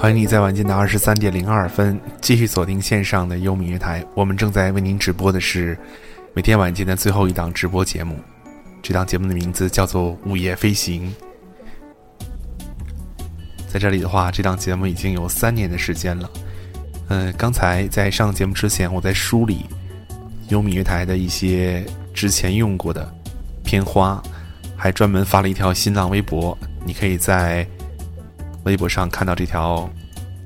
[0.00, 4.04] 欢迎你在晚间的二十三点零二分继续锁定线上的优米乐台。
[4.14, 5.76] 我们正在为您直播的是
[6.32, 8.16] 每天晚间的最后一档直播节目。
[8.80, 11.12] 这档节目的名字叫做《午夜飞行》。
[13.66, 16.30] 在这里的话，这档节目已经有三年的时间了。
[17.08, 19.66] 嗯，刚才在上节目之前，我在梳理
[20.50, 23.12] 优米乐台的一些之前用过的
[23.64, 24.22] 片花，
[24.76, 26.56] 还专门发了一条新浪微博，
[26.86, 27.66] 你可以在
[28.64, 29.88] 微博上看到这条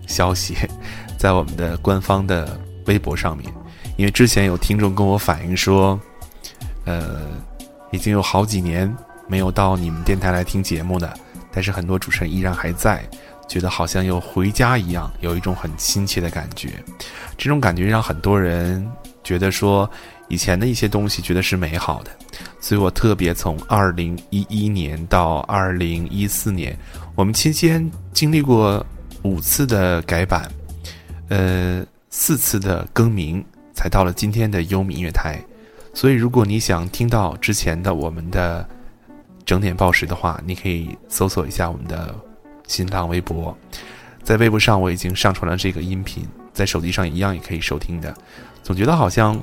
[0.07, 0.57] 消息，
[1.19, 3.53] 在我们的官方的微博上面。
[3.97, 5.99] 因为之前有听众跟我反映说，
[6.85, 7.23] 呃，
[7.91, 8.93] 已经有好几年
[9.29, 11.13] 没有到你们电台来听节目的。
[11.55, 13.05] 但是很多主持人依然还在，
[13.47, 16.71] 觉得好像又回家一样，有一种很亲切的感觉。
[17.37, 18.91] 这种感觉让很多人
[19.23, 19.89] 觉得说，
[20.29, 22.11] 以前的一些东西觉得是美好的。
[22.59, 26.75] 所以我特别从二零一一年到二零一四年，
[27.15, 28.85] 我们期间经历过
[29.23, 30.51] 五次的改版，
[31.29, 35.41] 呃，四次的更名，才到了今天的优米音乐台。
[35.95, 38.69] 所以如果你想听到之前的我们的。
[39.45, 42.15] 整点报时的话，你可以搜索一下我们的
[42.69, 43.55] 新浪微博，
[44.23, 48.17] 在微博上我已经上传了这个音频，在手机上一样也可以收听的。
[48.63, 49.39] 总觉得好像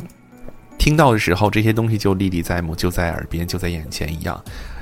[0.78, 4.42] 听到的时候，这些东西就历历在目，就在耳边，就在眼前一样。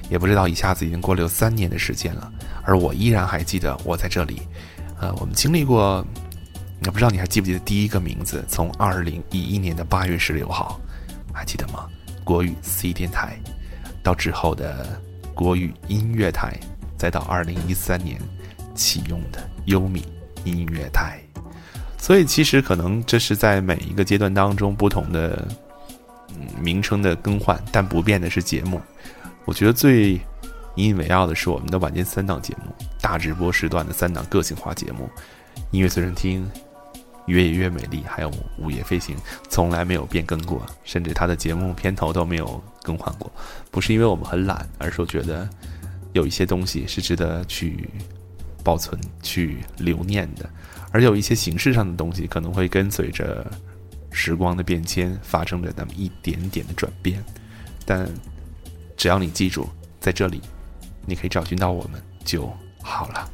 [0.10, 2.32] 也不知道一下子已经过了有三年的时间了，
[2.64, 4.42] 而我依然还记得我在这里。
[5.00, 6.06] 呃，我们经历过，
[6.84, 8.44] 也不知道你还记不记得第一个名字？
[8.48, 10.80] 从二零一一年的八月十六号，
[11.34, 11.88] 还记得吗？
[12.24, 13.38] 国语 C 电台，
[14.04, 15.02] 到之后的。
[15.38, 16.60] 国语音乐台，
[16.98, 18.20] 再到二零一三年
[18.74, 20.04] 启用的优米
[20.46, 21.22] 音乐台，
[21.96, 25.48] 所以其实可能这是在每一个阶段当中不同的
[26.30, 28.82] 嗯名称的更换，但不变的是节目。
[29.48, 30.20] 我觉得最
[30.76, 35.10] 引以为傲的是我们的晚间三档节目，大直播时段的三档个性化节目，
[35.72, 36.46] 音乐随身听。
[37.28, 39.14] 越野越美丽，还有午夜飞行，
[39.50, 43.30] 从来没有变更过，甚至它的节目片头都没有更换过。
[43.70, 45.50] 不是因为我们很懒，而是觉得
[46.14, 47.90] 有一些东西是值得去
[48.64, 50.50] 保存、去留念的，
[50.92, 53.46] 而有一些形式上的东西可能会跟随着
[54.10, 57.22] 时光的变迁发生着那么一点点的转变。
[57.86, 58.10] 但
[58.98, 59.70] 只要你记住，
[60.00, 60.42] 在这里，
[61.06, 63.30] 你可以找寻到我们就好了。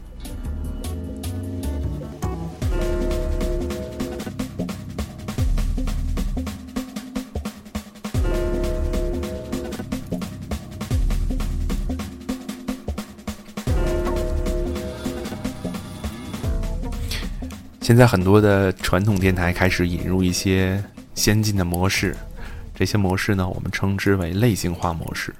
[17.79, 20.83] 现在很多的传统电台开始引入一些
[21.15, 22.15] 先进的模式，
[22.75, 25.33] 这些模式呢，我们称之为类型化模式。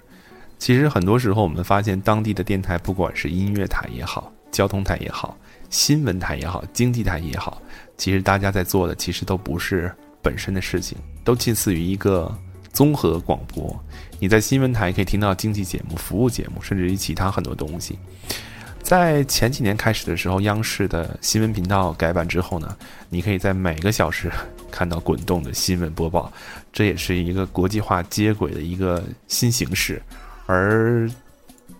[0.63, 5.37] 其实很多时候，我们发现当地的电台，不管是音乐台也好，交通台也好，
[5.69, 7.61] 新闻台也好，经济台也好，
[7.97, 12.33] 其实大家在做的其实都不是本身的事情，都近似于一个
[12.71, 13.77] 综合广播。
[14.21, 17.99] 你在新闻台可以听到经济节目、服务节目，甚至于其他很多东西。
[18.81, 22.73] 在前几年开始的时候，央视的新闻频道改版之后呢，
[23.09, 24.31] 你可以在每个小时
[24.71, 26.31] 看到滚动的新闻播报，
[26.71, 30.01] 这也是一个国际化接轨的一个新形式。
[30.45, 31.09] 而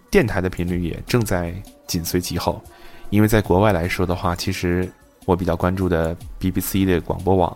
[0.09, 1.53] 电台的频率也正在
[1.87, 2.63] 紧随其后，
[3.09, 4.89] 因为在国外来说的话，其实
[5.25, 7.55] 我比较关注的 BBC 的广播网，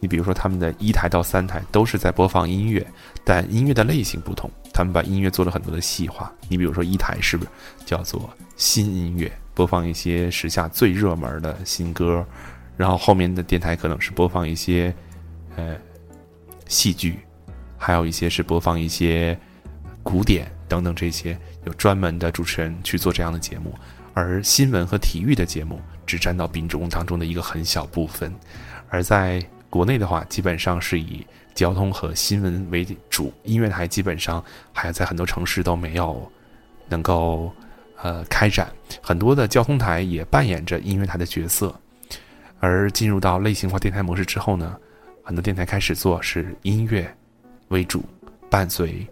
[0.00, 2.86] 你比如说他们的一台到三台都是在播放音乐，
[3.24, 6.32] 但音乐的类型不同，他们把音乐做了很多的细化。
[6.48, 7.50] 你比如说一台是不是
[7.84, 8.28] 叫做？
[8.56, 12.24] 新音乐播放一些时下最热门的新歌，
[12.74, 14.94] 然后后面的电台可能是播放一些
[15.56, 15.76] 呃
[16.66, 17.18] 戏剧，
[17.76, 19.38] 还有一些是播放一些
[20.06, 23.74] 古典等等这些，有专门的主持人去做这样的节目，
[24.14, 28.32] 而新闻和体育的节目只占到宾众当中的一个很小部分，
[28.88, 34.42] 而在国内的话，基本上是以交通和新闻为主，音乐台基本上
[34.72, 36.30] 还在很多城市都没有
[36.88, 37.52] 能够。
[38.02, 38.70] 呃，开展
[39.00, 41.74] 很多的交通台也扮演着音乐台的角色，
[42.60, 44.76] 而进入到类型化电台模式之后呢，
[45.24, 47.10] 很多电台开始做是音乐
[47.68, 48.04] 为主，
[48.50, 49.04] 伴随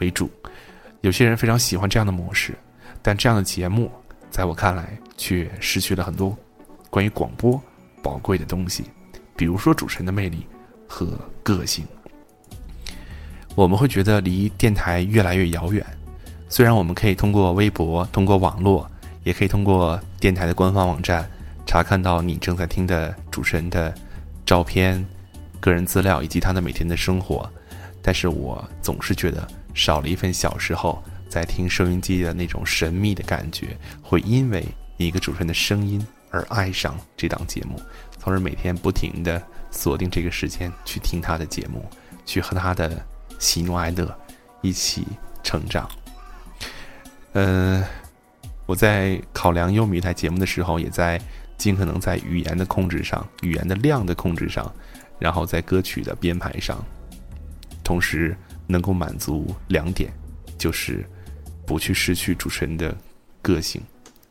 [0.00, 0.30] 为主。
[1.00, 2.54] 有些人非常喜欢这样的模式，
[3.02, 3.90] 但这样的节目
[4.30, 6.36] 在我看来却失去了很多
[6.90, 7.60] 关于广播
[8.02, 8.84] 宝贵的东西，
[9.36, 10.46] 比如说主持人的魅力
[10.88, 11.86] 和个性。
[13.54, 15.84] 我们会觉得离电台越来越遥远。
[16.48, 18.90] 虽然我们可以通过微博、通过网络，
[19.22, 21.28] 也可以通过电台的官方网站
[21.66, 23.94] 查看到你正在听的主持人的
[24.46, 25.04] 照片、
[25.60, 27.48] 个人资料以及他的每天的生活，
[28.02, 34.64] 但是我总是觉得少了一份小时候在听收音机的那种神秘的感觉，会因为
[34.96, 37.80] 一个主持人的声音而爱上这档节目，
[38.18, 41.84] 从而每天不停的锁定这个时间去听他的节目，
[42.24, 43.04] 去和他的
[43.38, 44.16] 喜怒哀乐
[44.62, 45.04] 一起
[45.42, 45.88] 成长。
[47.32, 47.84] 嗯，
[48.66, 51.20] 我在考量优米台节目的时候，也在
[51.58, 54.72] 尽可能在语言的控制上、语言的量的控制上，
[55.18, 56.84] 然后在歌曲的编排上，
[57.82, 58.36] 同时
[58.74, 60.12] 能够满足两点，
[60.58, 61.08] 就是
[61.64, 62.92] 不去失去主持人的
[63.40, 63.80] 个性，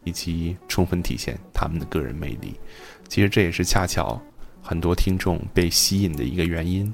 [0.04, 2.60] 以及充分体现他们的个人魅力。
[3.08, 4.22] 其实这也是恰巧
[4.62, 6.94] 很多听众被吸引的一个原因，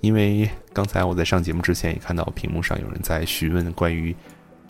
[0.00, 4.14] 因为刚才我在上节目之前也看到屏幕上有人在询问关于。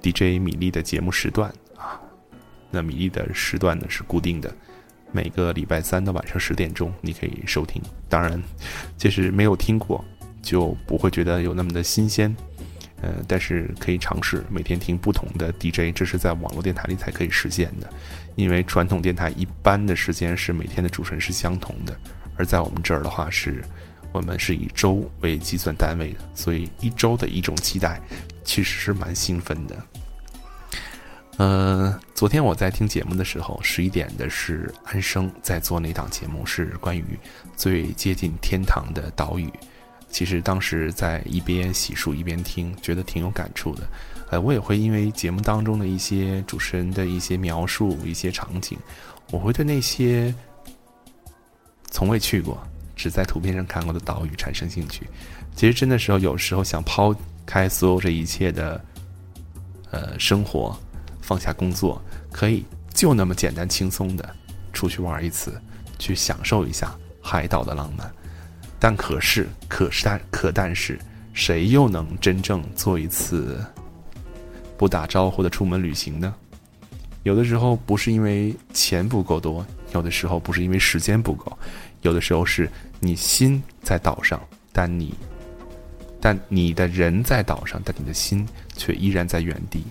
[0.04, 2.00] DJ 米粒的节目时段啊，
[2.72, 4.52] 那米粒的时段呢是固定的，
[5.12, 7.80] 每个礼拜三的晚上十点钟你可以收听。
[8.08, 8.42] 当然，
[8.98, 10.04] 就是没有听过
[10.42, 12.34] 就不会觉得有那么的新鲜，
[13.00, 17.88] 呃，但是可以尝试每天听不同的 DJ，这是在网络电台里才可以实现的。
[18.34, 21.96] 因为传统电台一般的时间是每天的主持人是相同的，
[22.36, 23.62] 而在我们这儿的话是，
[24.12, 28.00] 我们是以周为计算单位的，所以一周的一种期待。
[28.44, 29.86] 其实是蛮兴奋的。
[31.36, 37.04] 呃，昨天我在听节目的时候，十一点的是安生在做那档节目，是关于
[37.56, 39.48] 最接近天堂的岛屿。
[40.12, 43.82] 其实当时在一边洗漱一边听，觉得挺有感触的。
[44.30, 48.78] 呃，我也会因为节目当中的一些主持人的一些描述、一些场景，
[49.30, 50.32] 我会对那些
[51.90, 52.62] 从未去过、
[52.94, 55.06] 只在图片上看过的岛屿产生兴趣。
[55.56, 57.12] 其实真的时候，有时候想抛。
[57.44, 58.82] 开所有这一切的，
[59.90, 60.78] 呃，生活，
[61.20, 62.00] 放下工作，
[62.30, 62.64] 可以
[62.94, 64.34] 就那么简单轻松的
[64.72, 65.60] 出去玩一次，
[65.98, 68.08] 去享受一下海岛的浪漫。
[68.84, 70.98] 但可是，可是但可但是，
[71.32, 73.64] 谁又能真正做一次
[74.76, 76.34] 不打招呼的出门旅行呢？
[77.22, 79.64] 有的时候不是因为钱不够多，
[79.94, 81.56] 有的时候不是因为时间不够，
[82.00, 82.68] 有的时候是
[82.98, 84.42] 你心在岛上，
[84.72, 85.14] 但你。
[86.20, 88.44] 但你的人在岛上，但你的心
[88.76, 89.84] 却依然在原地，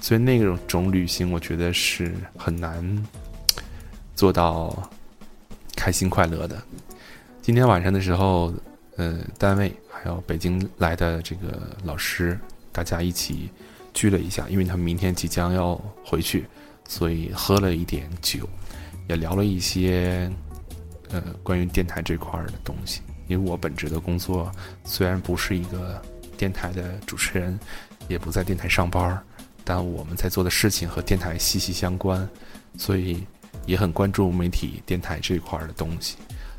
[0.00, 3.04] 所以那种种旅行，我觉得是很难
[4.14, 4.88] 做到
[5.74, 6.62] 开心快乐的。
[7.46, 8.52] 今天晚上的时候，
[8.96, 12.36] 呃，单位还有北京来的这个老师，
[12.72, 13.48] 大家一起
[13.94, 16.48] 聚了一下，因为他们明天即将要回去，
[16.88, 18.48] 所以喝了一点酒，
[19.08, 20.28] 也聊了一些
[21.10, 23.00] 呃关于电台这块儿的东西。
[23.28, 24.50] 因为我本职的工作
[24.84, 26.02] 虽然不是一个
[26.36, 27.56] 电台的主持人，
[28.08, 29.22] 也不在电台上班儿
[29.62, 32.28] 但我们在做的事情和电台息息相关，
[32.76, 33.24] 所以
[33.66, 36.16] 也很关注媒体电台这块儿的东西。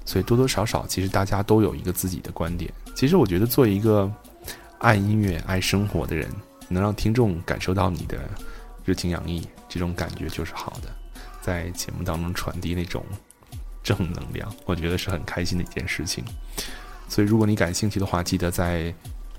[0.07, 2.73] 所以多多少少，其实大家都有一个自己的观点。
[2.95, 4.11] 其实我觉得，做一个
[4.79, 6.27] 爱音乐、爱生活的人，
[6.67, 8.17] 能让听众感受到你的
[8.83, 10.89] 热情洋溢，这种感觉就是好的。
[11.41, 13.05] 在节目当中传递那种。
[13.83, 16.21] 正能量，我觉得是很开心的一件事情。
[17.07, 18.93] 所以，如果你感兴趣的话，记得在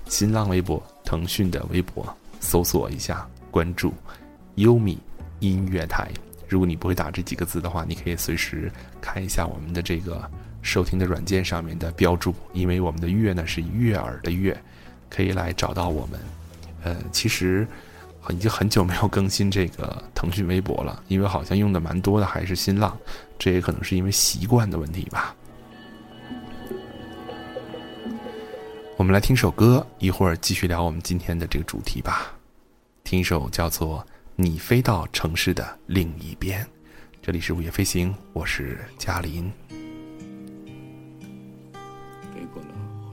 [0.07, 3.93] 新浪微博、腾讯的微博搜索一下，关注
[4.55, 4.97] “优米
[5.37, 6.09] 音乐台”。
[6.49, 10.27] 如果你不会打这几个字的话，你可以随时看一下我们的这个
[10.69, 14.55] 收听的软件上面的标注，因为我们的“悦”呢是悦耳的“悦”，
[15.09, 16.19] 可以来找到我们。
[16.83, 17.67] 呃，其实。
[18.31, 22.95] 已经很久没有更新这个腾讯微博了，因为好像用的蛮多的还是新浪，
[23.39, 25.35] 这也可能是因为习惯的问题吧。
[28.97, 32.31] 我们来听首歌，一会儿继续聊我们今天的这个主题吧。
[33.03, 33.99] 听一首叫做
[34.35, 36.63] 《你飞到城市的另一边》，
[37.23, 39.51] 这里是午夜飞行，我是嘉林。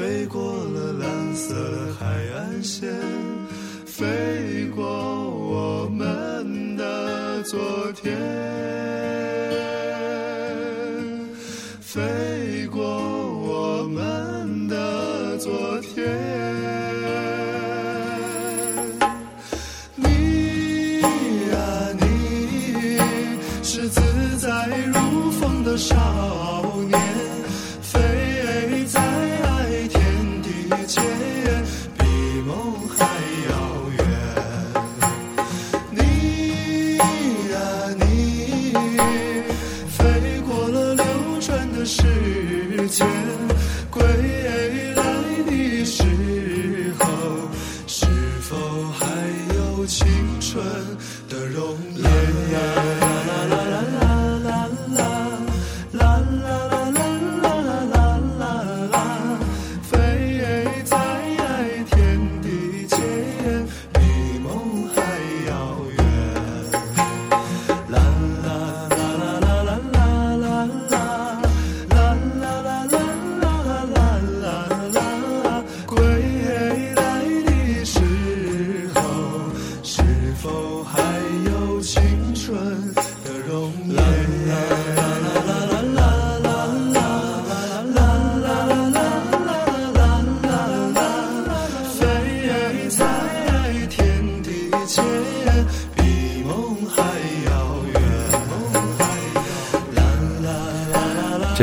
[0.00, 1.54] 飞过了蓝色
[1.98, 2.90] 海岸线，
[3.84, 7.60] 飞过我们的昨
[7.92, 8.16] 天，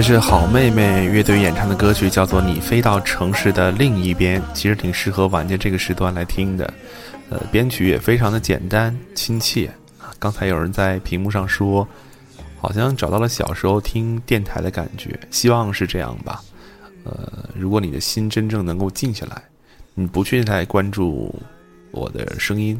[0.07, 6.73] 是好妹妹乐队演唱的歌曲，叫做《你飞到城市的另一边》，其实挺适合晚间这个时段来听的。
[7.29, 9.69] 呃，编曲也非常的简单亲切。
[10.17, 11.85] 刚才有人在屏幕上说，
[12.57, 16.41] 好像找到了小时候听电台的感觉，希望是这样吧。
[17.03, 19.43] 呃，如果你的心真正能够静下来，
[19.93, 21.35] 你不去再关注
[21.91, 22.79] 我的声音，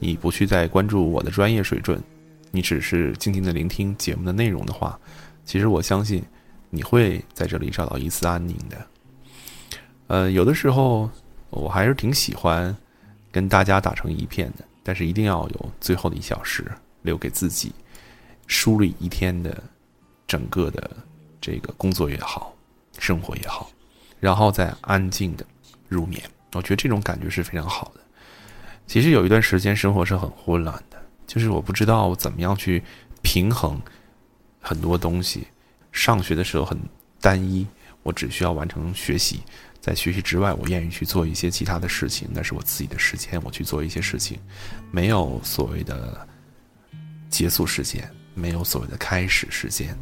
[0.00, 2.02] 你不去再关注我的专业水准，
[2.50, 4.98] 你只是静静的聆听节目的内容的话，
[5.44, 6.20] 其实我相信
[6.76, 8.86] 你会在这里找到一丝安宁的。
[10.08, 11.10] 呃，有的时候
[11.48, 12.76] 我还是挺喜欢
[13.32, 17.72] 跟大家打成一片的，但是一定要有最后的一小时留给自己，
[18.46, 19.62] 梳理一天的
[20.26, 20.90] 整个的
[21.40, 22.54] 这个工作也好，
[22.98, 23.70] 生活也好，
[24.20, 25.46] 然后再安静的
[25.88, 26.22] 入眠。
[26.52, 28.00] 我觉得这种感觉是非常好的。
[28.86, 32.82] 其实有一段时间生活是很混乱的，就是我不知道怎么样去
[33.22, 33.80] 平衡
[34.60, 35.46] 很多东西。
[35.96, 36.78] 上学的时候很
[37.20, 37.66] 单一，
[38.02, 39.40] 我只需要完成学习，
[39.80, 44.38] 在学习之外，我愿意去做一些其他的事情，那是我自己的时间，我去做一些事情，
[44.92, 46.28] 没有所谓的
[47.30, 49.96] 结束时间，没有所谓的开始时间。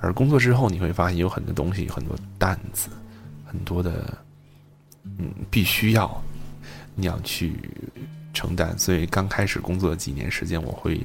[0.00, 2.88] 而工作之后，你会发现有很多东西，有很多担子，
[3.44, 4.18] 很多的。
[5.18, 6.20] 嗯，必须要
[6.96, 7.54] 你要去
[8.34, 8.76] 承担。
[8.76, 11.00] 所以刚开始工作几年时间，我会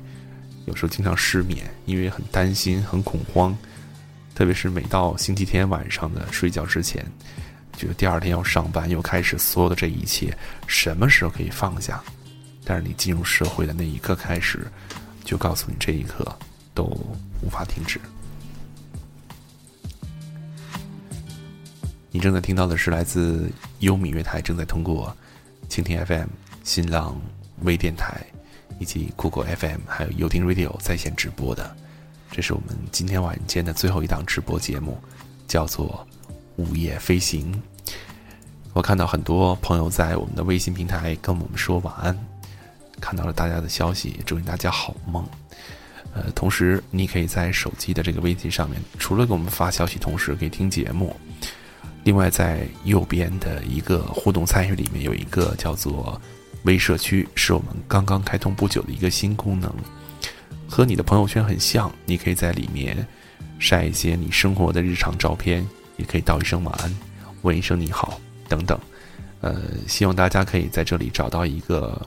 [0.66, 3.56] 有时候经常失眠，因为很担心、很恐慌。
[4.42, 7.06] 特别是每到星期天晚上的睡觉之前，
[7.78, 12.04] 觉得第二天要上班，又开始所有的这一切，什么时候可以放下？
[12.66, 14.66] 但是你进入社会的那一刻开始，
[15.24, 16.36] 就告诉你这一刻
[16.74, 16.86] 都
[17.44, 18.02] 无法停止。
[22.10, 23.48] 你正在听到的是来自
[23.82, 25.16] 优米乐台正在通过
[25.70, 26.30] 蜻蜓 FM、
[26.64, 27.16] 新浪
[27.62, 28.20] 微电台
[28.80, 31.78] 以及酷狗 FM 还有优听 Radio 在线直播的，
[32.32, 34.98] 这是我们今天晚间的最后一档直播节目，
[35.50, 36.08] 叫做
[36.56, 37.54] 《午夜飞行》。
[38.72, 42.18] 我看到很多朋友在我们的微信平台跟我们说晚安，
[43.02, 45.28] 看到了大家的消息，祝愿大家好梦。
[46.14, 51.14] 呃，同时你可以在手机的这个微信上面，除了给我们发消息，同时可以听节目。
[52.06, 56.20] 另外，在右边的一个互动参与里面，有一个叫做
[56.64, 59.70] “微社区”，是我们刚刚开通不久的一个新功能，
[60.72, 61.92] 和你的朋友圈很像。
[62.06, 63.06] 你可以在里面
[63.60, 66.98] 晒一些你生活的日常照片，也可以道一声晚安，
[67.42, 68.80] 问一声你好等等。
[69.42, 72.02] 呃，希望大家可以在这里找到一个，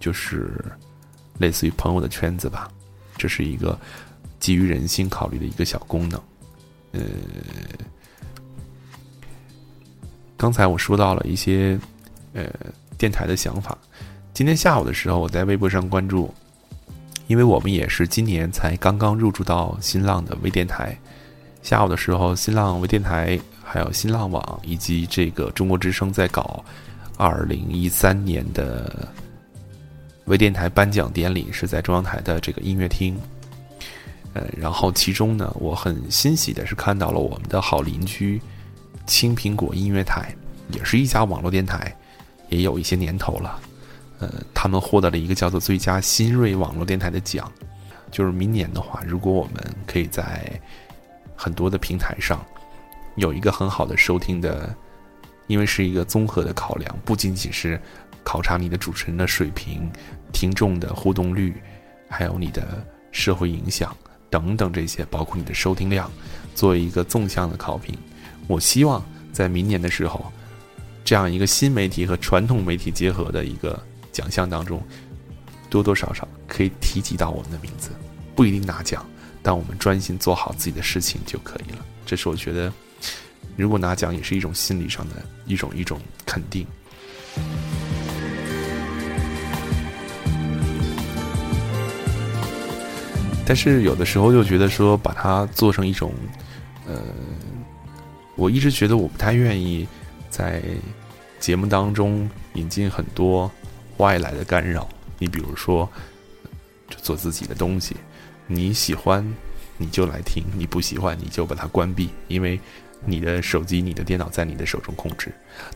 [0.00, 0.50] 就是
[1.38, 2.68] 类似于朋友的圈子吧。
[3.16, 3.78] 这是一个
[4.40, 6.20] 基于人性考虑的一个小功能。
[6.90, 7.00] 呃。
[10.36, 11.78] 刚才我说到了一些，
[12.32, 12.48] 呃，
[12.96, 13.78] 电台的想法。
[14.32, 16.32] 今天下午的时候，我在微博上关注，
[17.28, 20.98] 因为我们也是今年才刚刚入驻到新浪的微电台。
[21.62, 26.64] 下午的时候，新浪微电台、还有新浪网以及这个中国之声在搞
[27.18, 29.06] 二零一三年的
[30.24, 33.14] 微电台颁奖典礼，是在中央台的这个音乐厅。
[34.32, 38.40] 呃，然后其中呢，我很欣喜的是看到了我们的好邻居。
[39.06, 40.34] 青苹果音乐台
[40.70, 41.94] 也是一家网络电台，
[42.48, 43.60] 也有一些年头了。
[44.18, 47.50] 呃，他们获得了一个叫做最佳新锐网络电台的奖。
[48.10, 49.54] 就是明年的话，如果我们
[49.86, 50.50] 可以在
[51.36, 52.44] 很多的平台上
[53.16, 54.74] 有一个很好的收听的，
[55.46, 57.78] 因为是一个综合的考量，不仅仅是
[58.24, 59.90] 考察你的主持人的水平、
[60.32, 61.54] 听众的互动率，
[62.08, 63.94] 还有你的社会影响
[64.30, 66.10] 等等这些，包括你的收听量，
[66.54, 67.94] 作为一个纵向的考评。
[68.46, 70.32] 我希望在明年的时候，
[71.04, 73.78] 这样一个新媒体和传统媒体结合的一个
[74.18, 74.82] 奖项当中，
[75.70, 77.90] 多多少少可以提及到我们的名字，
[78.34, 79.06] 不一定拿奖，
[79.44, 81.86] 但我们专心做好自己的事情就可以了。
[82.04, 82.72] 这是我觉得，
[83.56, 85.14] 如果拿奖也是一种心理上的
[85.46, 86.66] 一种一种肯定。
[93.46, 96.12] 但是有的时候又觉得说，把它做成一种，
[96.88, 97.00] 呃。
[98.40, 99.84] 我一直觉得我不太愿意
[100.30, 100.62] 在
[101.40, 103.50] 节目当中引进很多
[103.98, 104.88] 外来的干扰。
[105.18, 105.88] 你比如说，
[107.02, 107.96] 做自己的东西，
[108.46, 109.24] 你喜欢
[109.76, 112.58] 你就来听，你不喜欢你就把它关闭，因为
[113.04, 115.32] 你的手机、你的电脑在你的手中控制。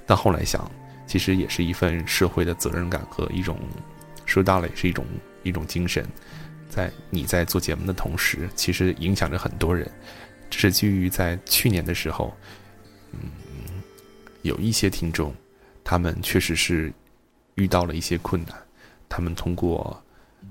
[0.06, 0.70] 但后来想，
[1.06, 3.58] 其实也是一份社会的责任感和一种
[4.24, 5.04] 说大了也是一种
[5.42, 6.06] 一种精神，
[6.68, 9.90] 在你在做节目的同时，其实影响着很多人。
[10.48, 12.36] 这是基于在去年的时候，
[13.12, 13.18] 嗯，
[14.42, 15.34] 有一些听众，
[15.82, 16.92] 他们确实是
[17.54, 18.54] 遇到了一些困难，
[19.08, 20.02] 他们通过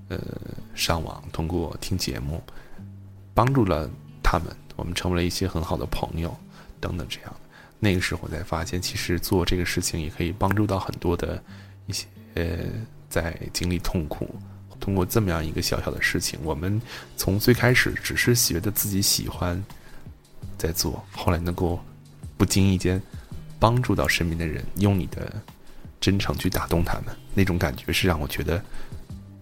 [0.08, 0.20] 呃
[0.76, 2.42] 上网，通过听节目，
[3.34, 3.90] 帮助了
[4.24, 6.36] 他们，我们成为了一些很好的朋友
[6.80, 7.36] 等等这样。
[7.80, 11.44] 那个时候才发现，其实做这个事情也可以帮助到很多的
[11.88, 12.60] 一些呃
[13.10, 14.36] 在经历痛苦，
[14.80, 16.82] 通过这么样一个小小的事情，我们
[17.18, 19.62] 从最开始只是觉得自己喜欢。
[20.58, 21.80] 在做，后来能够
[22.38, 23.02] 不经意间
[23.58, 25.42] 帮助到身边的人，用你的
[26.02, 28.62] 真诚去打动他们，那种感觉是让我觉得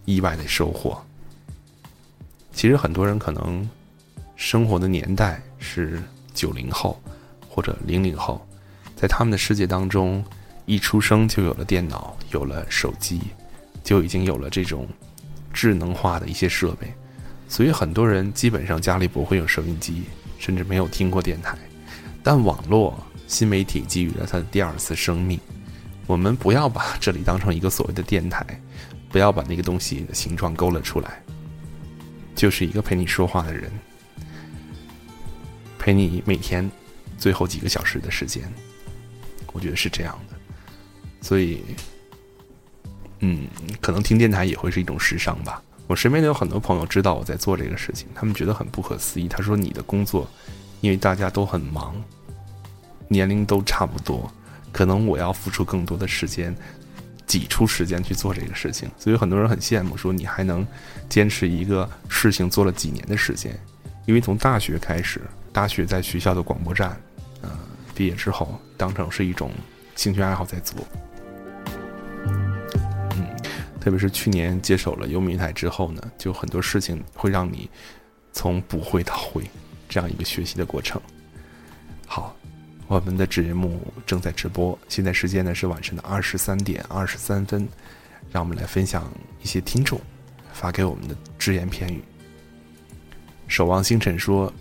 [0.05, 1.01] 意外的收获。
[2.53, 3.67] 其实很多人可能
[4.35, 5.99] 生活的年代是
[6.33, 7.01] 九零后
[7.49, 8.45] 或者零零后，
[8.95, 10.23] 在他们的世界当中，
[10.67, 13.21] 一出生就有了电脑，有了手机，
[13.83, 14.87] 就已经有了这种
[15.51, 16.93] 智能化的一些设备，
[17.47, 20.03] 所以很多人基本上家里不会有收音机。
[20.41, 21.57] 甚至没有听过电台，
[22.23, 25.37] 但网络新媒体给予了他的第二次生命。
[26.09, 28.43] 我们不要把这里当成一个所谓的电台，
[29.11, 31.21] 不要把那个东西的形状勾勒出来，
[32.35, 33.71] 就是一个陪你说话的人，
[35.77, 36.67] 陪你每天
[37.15, 38.51] 最后几个小时的时间。
[39.53, 40.35] 我觉得是这样的，
[41.21, 41.63] 所以，
[43.19, 43.47] 嗯，
[43.79, 45.61] 可能听电台也会是一种时尚吧。
[45.85, 49.27] 我身边的有很多朋友知道我在做这个事情，他们觉得很不可思议。
[49.27, 50.27] 他说：“你的工作，
[50.81, 51.95] 因为大家都很忙，
[53.07, 54.31] 年龄都差不多，
[54.71, 56.55] 可能我要付出更多的时间，
[57.25, 60.65] 挤出时间去做这个事情。”所以很多人很羡慕，说你还能
[61.07, 63.57] 坚持一个事情做了几年的时间。
[64.05, 65.21] 因为从大学开始，
[65.53, 66.99] 大学在学校的广播站，
[67.41, 67.49] 呃，
[67.93, 69.51] 毕业之后当成是一种
[69.95, 70.85] 兴趣爱好在做。
[73.79, 77.69] 特别是去年接手了优米台之后呢，就很多事情会让你
[78.33, 79.49] 从不会到会
[79.87, 81.01] 这样一个学习的过程。
[82.05, 82.35] 好，
[82.89, 87.69] 我们的节目正在直播，现在时间呢是晚上的二十三点二十三分，
[88.31, 89.07] 让我们来分享
[89.43, 90.01] 一些听众
[90.51, 92.03] 发给我们的只言片语。
[93.47, 94.51] 守望星辰说：“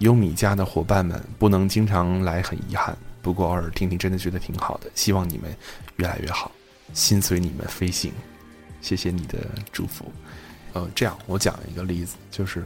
[0.00, 2.96] 优米家的伙伴们不能经常来，很遗憾。
[3.20, 4.90] 不过偶尔听听，真的觉得挺好的。
[4.94, 5.54] 希望你们
[5.96, 6.50] 越来越好，
[6.94, 8.10] 心随你们飞行。
[8.80, 10.10] 谢谢你的祝福。
[10.72, 12.64] 呃，这样我讲一个例子，就是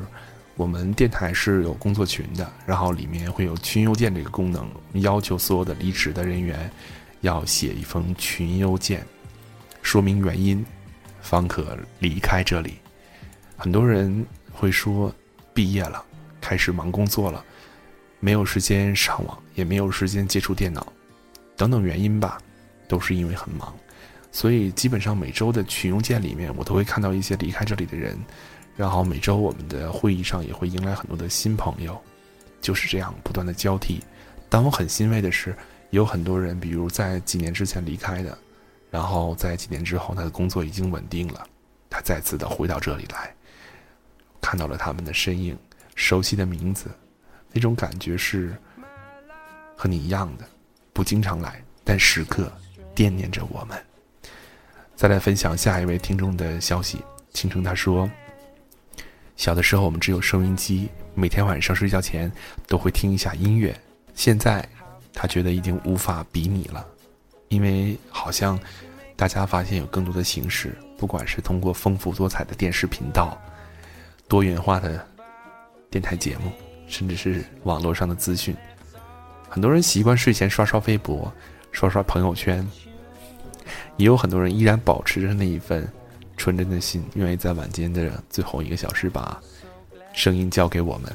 [0.57, 6.71] 我们电台是有工作群的，然后里面会有群邮件这个功能，要求所有的离职的人员
[7.21, 9.05] 要写一封群邮件，
[9.83, 10.65] 说明原因，
[11.21, 12.75] 方可离开这里。
[13.57, 14.25] 很多人。”
[14.57, 15.13] 会说，
[15.53, 16.03] 毕业了，
[16.41, 17.45] 开始忙工作了，
[18.21, 20.93] 没有时间上网，也没有时间接触电脑，
[21.57, 22.39] 等等原因吧，
[22.87, 23.75] 都是因为很忙，
[24.31, 28.17] 所以基本上每周的群邮件里面，我都会看到一些离开这里的人，
[28.77, 32.01] 然后每周我们的会议上也会迎来很多的新朋友，
[32.61, 34.03] 就是这样不断的交替。
[34.49, 35.57] 但我很欣慰的是，
[35.91, 38.37] 有很多人，比如在几年之前离开的，
[38.91, 41.47] 然后在几年之后他的工作已经稳定了，
[41.89, 43.35] 他再次的回到这里来。
[44.41, 45.57] 看到了他们的身影，
[45.95, 46.91] 熟悉的名字，
[47.53, 48.55] 那种感觉是
[49.77, 50.45] 和你一样的，
[50.93, 52.53] 不经常来，但时刻
[52.95, 53.77] 惦念着我们。
[54.95, 58.09] 再来分享下一位听众的消息，青城他说
[59.37, 62.31] ：“小的时候我们只有收音机，每天晚上睡觉前
[62.67, 63.75] 都会听一下音乐。
[64.15, 64.67] 现在
[65.13, 66.87] 他觉得已经无法比拟了，
[67.49, 68.59] 因为好像
[69.17, 73.37] 大家发现有更多的形式，不管是通过丰富多彩的电视频道。”
[74.27, 75.07] 多元化的
[75.91, 76.51] 电台节目，
[76.87, 78.57] 甚至是网络上的资讯，
[79.51, 81.31] 很多人习惯睡前刷刷微博、
[81.73, 82.67] 刷刷朋友圈，
[83.99, 85.87] 也有很多人依然保持着那一份
[86.37, 89.41] 纯真的心，愿意在晚间的最后一个小时把
[90.13, 91.11] 声音交给我们。